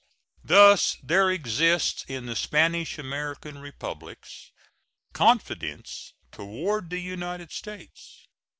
[0.43, 4.51] Thus there exists in the Spanish American Republics
[5.13, 8.25] confidence toward the United States.